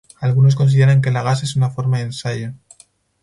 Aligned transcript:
Algunos 0.19 0.55
consideran 0.55 0.99
que 1.03 1.11
la 1.11 1.21
gasa 1.21 1.45
es 1.45 1.55
una 1.55 1.69
forma 1.69 1.99
de 1.99 2.05
ensayo. 2.05 2.53